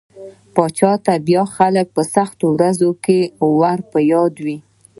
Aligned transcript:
پاچا 0.53 0.91
ته 1.05 1.13
بيا 1.27 1.43
خلک 1.55 1.87
په 1.95 2.01
سختو 2.15 2.45
ورځو 2.55 2.89
کې 3.03 3.19
ور 3.59 3.79
په 3.91 3.97
ياد 4.11 4.33
وي. 4.45 4.57